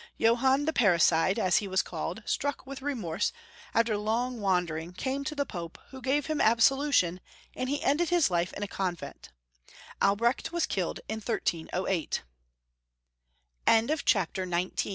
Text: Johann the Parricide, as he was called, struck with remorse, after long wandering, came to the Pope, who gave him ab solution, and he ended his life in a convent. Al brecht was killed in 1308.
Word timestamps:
Johann 0.17 0.65
the 0.65 0.73
Parricide, 0.73 1.37
as 1.37 1.57
he 1.57 1.67
was 1.67 1.83
called, 1.83 2.23
struck 2.25 2.65
with 2.65 2.81
remorse, 2.81 3.31
after 3.71 3.95
long 3.97 4.39
wandering, 4.41 4.93
came 4.93 5.23
to 5.25 5.35
the 5.35 5.45
Pope, 5.45 5.77
who 5.91 6.01
gave 6.01 6.25
him 6.25 6.41
ab 6.41 6.59
solution, 6.59 7.19
and 7.53 7.69
he 7.69 7.83
ended 7.83 8.09
his 8.09 8.31
life 8.31 8.51
in 8.53 8.63
a 8.63 8.67
convent. 8.67 9.29
Al 10.01 10.15
brecht 10.15 10.51
was 10.51 10.65
killed 10.65 11.01
in 11.07 11.17
1308. 11.21 12.23